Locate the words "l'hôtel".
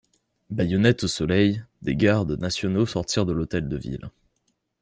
3.33-3.69